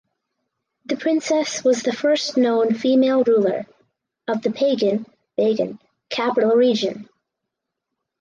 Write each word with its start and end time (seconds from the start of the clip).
The 0.87 0.97
princess 0.97 1.63
was 1.63 1.83
the 1.83 1.91
first 1.93 2.35
known 2.35 2.73
female 2.73 3.23
ruler 3.23 3.67
of 4.27 4.41
the 4.41 4.49
Pagan 4.49 5.05
(Bagan) 5.37 5.77
capital 6.09 6.53
region. 6.55 7.07